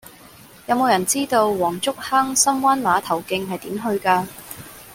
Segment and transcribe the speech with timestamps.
[0.65, 4.25] 有無人知道黃竹坑深灣碼頭徑係點去㗎